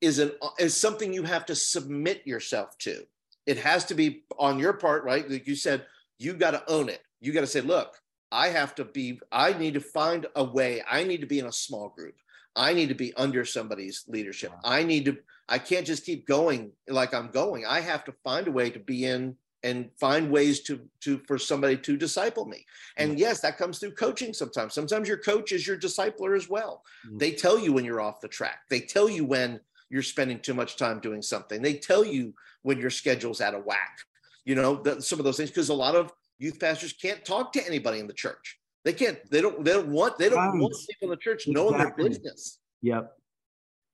[0.00, 3.04] is an is something you have to submit yourself to.
[3.46, 5.28] It has to be on your part, right?
[5.28, 5.86] Like you said,
[6.18, 7.02] you got to own it.
[7.20, 7.96] You got to say, look,
[8.32, 10.82] I have to be, I need to find a way.
[10.88, 12.16] I need to be in a small group.
[12.56, 14.52] I need to be under somebody's leadership.
[14.64, 17.66] I need to, I can't just keep going like I'm going.
[17.66, 21.38] I have to find a way to be in and find ways to to for
[21.38, 22.64] somebody to disciple me.
[22.96, 24.74] And yes, that comes through coaching sometimes.
[24.74, 26.84] Sometimes your coach is your discipler as well.
[27.06, 27.18] Mm-hmm.
[27.18, 28.60] They tell you when you're off the track.
[28.70, 31.62] They tell you when you're spending too much time doing something.
[31.62, 33.98] They tell you when your schedule's out of whack.
[34.44, 37.66] You know, some of those things because a lot of youth pastors can't talk to
[37.66, 38.58] anybody in the church.
[38.84, 39.18] They can't.
[39.30, 39.64] They don't.
[39.64, 40.16] They don't want.
[40.18, 40.60] They don't right.
[40.60, 42.04] want people in the church knowing exactly.
[42.04, 42.58] their business.
[42.82, 43.12] Yep.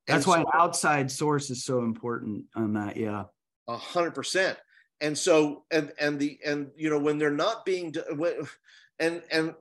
[0.07, 2.97] That's and why so, outside source is so important on that.
[2.97, 3.25] Yeah.
[3.69, 4.59] A hundred percent.
[5.01, 7.95] And so, and and the and you know when they're not being,
[8.99, 9.55] and and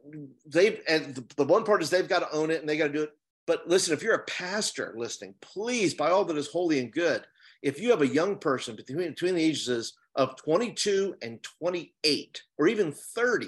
[0.46, 2.88] they and the, the one part is they've got to own it and they got
[2.88, 3.12] to do it.
[3.52, 7.26] But listen, if you're a pastor listening, please, by all that is holy and good,
[7.62, 12.70] if you have a young person between between the ages of 22 and 28 or
[12.70, 13.48] even 30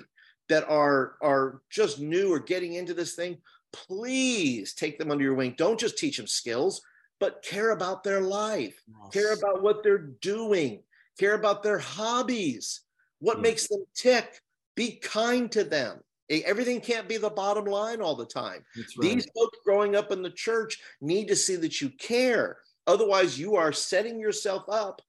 [0.49, 3.37] that are are just new or getting into this thing
[3.71, 5.55] please take them under your wing.
[5.57, 6.81] Don't just teach them skills
[7.21, 8.83] but care about their life.
[8.85, 9.13] Yes.
[9.13, 10.83] care about what they're doing.
[11.17, 12.81] Care about their hobbies.
[13.19, 13.43] What yes.
[13.43, 14.41] makes them tick.
[14.75, 16.01] Be kind to them
[16.41, 18.63] everything can't be the bottom line all the time.
[18.75, 18.87] Right.
[18.99, 22.57] these folks growing up in the church need to see that you care.
[22.87, 25.01] Otherwise you are setting yourself up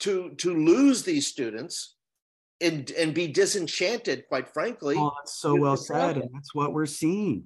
[0.00, 1.94] to to lose these students
[2.60, 6.86] and and be disenchanted quite frankly oh, that's so well said and that's what we're
[6.86, 7.44] seeing.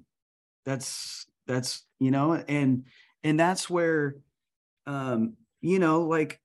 [0.65, 2.85] That's that's you know and
[3.23, 4.17] and that's where
[4.85, 6.39] um you know like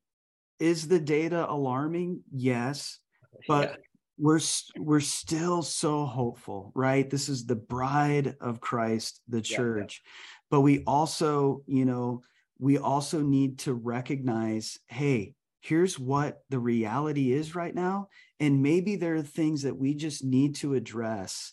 [0.59, 2.23] is the data alarming?
[2.33, 3.01] Yes
[3.47, 3.79] but.
[4.19, 4.41] We're
[4.77, 10.45] we're still so hopeful right this is the bride of christ the church yeah, yeah.
[10.51, 12.21] but we also you know
[12.59, 18.09] we also need to recognize hey here's what the reality is right now.
[18.41, 21.53] And maybe there are things that we just need to address.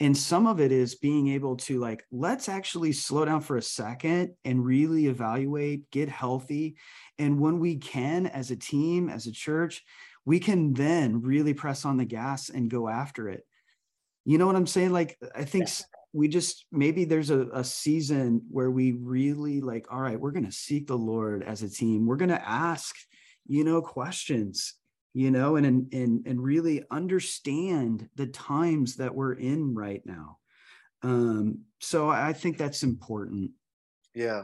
[0.00, 3.62] And some of it is being able to, like, let's actually slow down for a
[3.62, 6.76] second and really evaluate, get healthy.
[7.18, 9.84] And when we can, as a team, as a church,
[10.24, 13.46] we can then really press on the gas and go after it.
[14.24, 14.92] You know what I'm saying?
[14.92, 15.84] Like, I think yeah.
[16.12, 20.46] we just maybe there's a, a season where we really like, all right, we're going
[20.46, 22.06] to seek the Lord as a team.
[22.06, 22.94] We're going to ask
[23.46, 24.74] you know questions
[25.12, 30.38] you know and and and really understand the times that we're in right now
[31.02, 33.50] um so i think that's important
[34.14, 34.42] yeah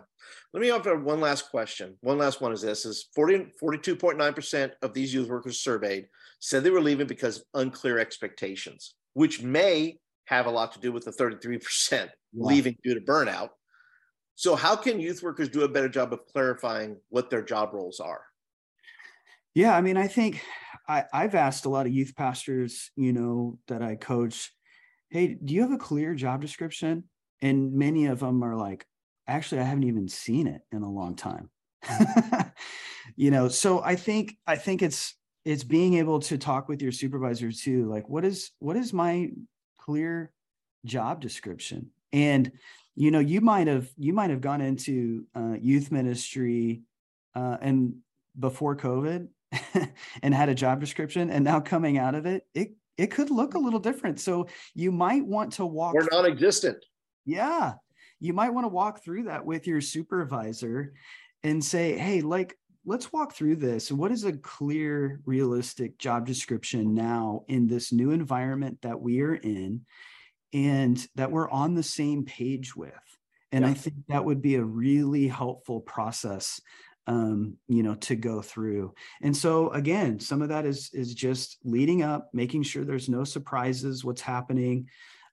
[0.52, 4.94] let me offer one last question one last one is this is 40 42.9% of
[4.94, 6.06] these youth workers surveyed
[6.40, 10.92] said they were leaving because of unclear expectations which may have a lot to do
[10.92, 11.62] with the 33%
[11.92, 12.08] yeah.
[12.32, 13.50] leaving due to burnout
[14.34, 18.00] so how can youth workers do a better job of clarifying what their job roles
[18.00, 18.22] are
[19.54, 20.42] yeah, I mean, I think
[20.88, 24.52] I, I've asked a lot of youth pastors, you know, that I coach,
[25.10, 27.04] hey, do you have a clear job description?
[27.42, 28.86] And many of them are like,
[29.30, 31.50] actually, I haven't even seen it in a long time.
[33.16, 35.14] you know, so I think I think it's
[35.44, 39.30] it's being able to talk with your supervisor too like what is what is my
[39.78, 40.32] clear
[40.84, 41.90] job description?
[42.12, 42.52] And
[42.96, 46.82] you know you might have you might have gone into uh, youth ministry
[47.34, 47.94] uh, and
[48.38, 49.28] before covid
[50.22, 53.54] and had a job description and now coming out of it it it could look
[53.54, 54.20] a little different.
[54.20, 56.84] So you might want to walk or non-existent.
[57.24, 57.74] Yeah
[58.20, 60.92] you might want to walk through that with your supervisor
[61.42, 63.92] and say hey like let's walk through this.
[63.92, 69.34] What is a clear realistic job description now in this new environment that we are
[69.34, 69.82] in
[70.52, 72.92] and that we're on the same page with?
[73.52, 73.70] And yeah.
[73.70, 76.60] i think that would be a really helpful process
[77.06, 78.94] um, you know to go through.
[79.22, 83.24] And so again some of that is is just leading up making sure there's no
[83.24, 84.88] surprises what's happening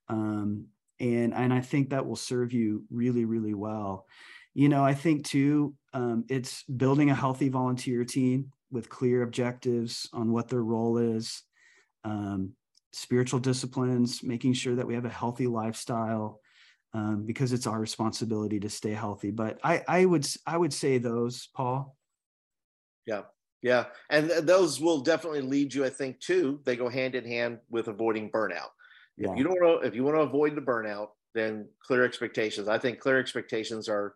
[0.10, 0.66] um,
[1.00, 4.06] and and i think that will serve you really really well
[4.54, 10.10] you know i think too um, it's building a healthy volunteer team with clear objectives
[10.14, 11.44] on what their role is
[12.04, 12.54] um,
[12.92, 16.42] spiritual disciplines, making sure that we have a healthy lifestyle,
[16.94, 19.32] um, because it's our responsibility to stay healthy.
[19.32, 21.96] But I, I would, I would say those, Paul.
[23.06, 23.24] Yeah,
[23.62, 26.60] yeah, and those will definitely lead you, I think, too.
[26.66, 28.70] They go hand in hand with avoiding burnout.
[29.18, 29.32] Yeah.
[29.32, 32.68] If you don't, want to, if you want to avoid the burnout, then clear expectations.
[32.68, 34.16] I think clear expectations are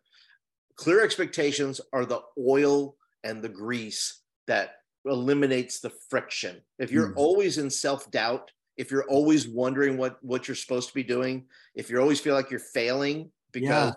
[0.75, 4.75] clear expectations are the oil and the grease that
[5.05, 6.61] eliminates the friction.
[6.79, 7.17] If you're mm.
[7.17, 11.45] always in self doubt, if you're always wondering what what you're supposed to be doing,
[11.75, 13.93] if you always feel like you're failing because yeah.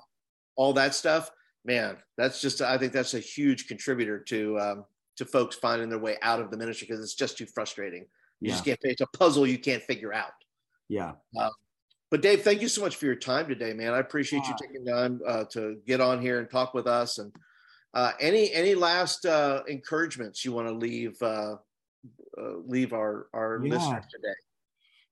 [0.56, 1.30] all that stuff,
[1.64, 4.84] man, that's just I think that's a huge contributor to um,
[5.16, 8.06] to folks finding their way out of the ministry because it's just too frustrating.
[8.40, 8.52] You yeah.
[8.52, 8.78] just can't.
[8.82, 10.32] It's a puzzle you can't figure out.
[10.88, 11.12] Yeah.
[11.38, 11.50] Um,
[12.10, 13.92] but Dave, thank you so much for your time today, man.
[13.92, 17.18] I appreciate you taking time uh, to get on here and talk with us.
[17.18, 17.32] And
[17.92, 21.56] uh, any any last uh, encouragements you want to leave uh,
[22.38, 23.74] uh, leave our our yeah.
[23.74, 24.34] listeners today?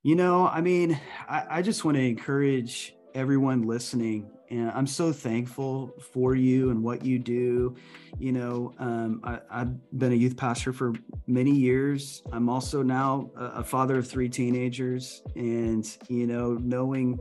[0.02, 0.98] You know, I mean,
[1.28, 4.30] I, I just want to encourage everyone listening.
[4.50, 7.74] And I'm so thankful for you and what you do.
[8.18, 10.92] You know, um, I, have been a youth pastor for
[11.26, 12.22] many years.
[12.32, 15.22] I'm also now a, a father of three teenagers.
[15.36, 17.18] And, you know, knowing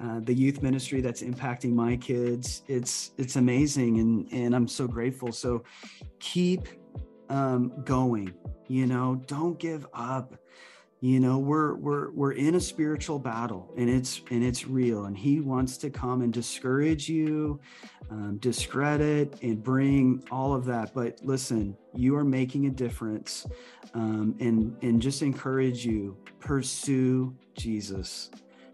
[0.00, 4.00] uh, the youth ministry that's impacting my kids, it's it's amazing.
[4.00, 5.32] And, and I'm so grateful.
[5.32, 5.62] So
[6.18, 6.68] keep
[7.30, 8.34] um, going,
[8.68, 10.36] you know, don't give up
[11.04, 15.18] you know we're we're we're in a spiritual battle and it's and it's real and
[15.18, 17.60] he wants to come and discourage you
[18.10, 20.94] um, discredit and bring all of that.
[20.94, 23.46] But listen you are making a difference
[23.92, 28.30] um, and and just encourage you pursue jesus.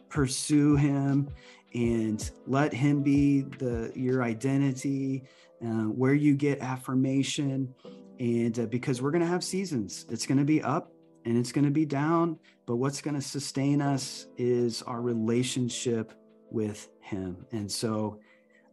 [0.09, 1.28] Pursue him
[1.74, 5.24] and let him be the your identity
[5.64, 7.74] uh, where you get affirmation
[8.20, 10.07] and uh, because we're going to have seasons.
[10.11, 10.93] It's going to be up
[11.25, 16.12] and it's going to be down, but what's going to sustain us is our relationship
[16.51, 17.45] with Him.
[17.53, 18.21] And so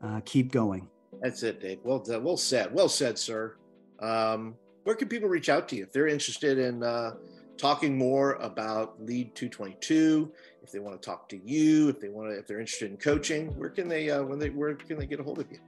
[0.04, 0.88] uh, keep going.
[1.22, 1.80] That's it, Dave.
[1.84, 2.24] Well done.
[2.24, 2.74] Well said.
[2.74, 3.56] Well said, sir.
[4.00, 7.16] Um, where can people reach out to you if they're interested in uh,
[7.58, 10.32] talking more about Lead 222?
[10.64, 12.98] If they want to talk to you, if they want to, if they're interested in
[12.98, 15.60] coaching, where can they, uh, when they, where can they get a hold of you?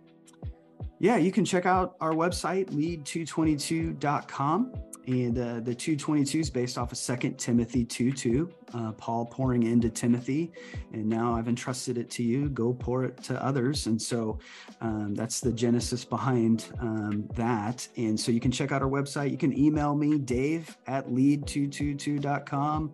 [1.02, 4.74] Yeah, you can check out our website, lead222.com.
[5.08, 9.64] And uh, the 222 is based off of Second Timothy 2 2, uh, Paul pouring
[9.64, 10.52] into Timothy.
[10.91, 12.50] And now I've entrusted it to you.
[12.50, 13.88] Go pour it to others.
[13.88, 14.39] And so
[14.82, 17.88] um, that's the genesis behind um, that.
[17.97, 19.32] And so you can check out our website.
[19.32, 22.91] You can email me, dave at lead222.com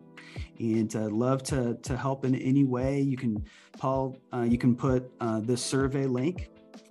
[0.60, 3.43] and uh, love to to help in any way you can
[3.78, 6.49] paul uh, you can put uh, the survey link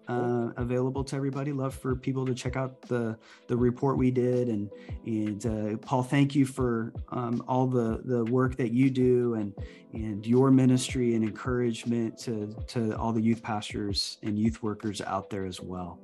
[0.09, 1.53] uh, available to everybody.
[1.53, 4.71] Love for people to check out the the report we did, and
[5.07, 9.55] and uh, Paul, thank you for um, all the the work that you do and
[9.93, 15.31] and your ministry and encouragement to to all the youth pastors and youth workers out
[15.31, 15.99] there as well.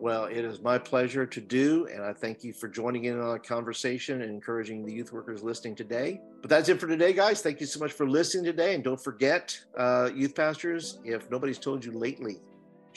[0.00, 3.34] Well, it is my pleasure to do, and I thank you for joining in on
[3.34, 6.20] a conversation and encouraging the youth workers listening today.
[6.40, 7.42] But that's it for today, guys.
[7.42, 11.58] Thank you so much for listening today, and don't forget, uh, youth pastors, if nobody's
[11.58, 12.36] told you lately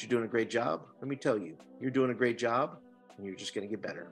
[0.02, 0.82] you're doing a great job.
[1.00, 2.78] Let me tell you, you're doing a great job
[3.18, 4.08] and you're just going to get better.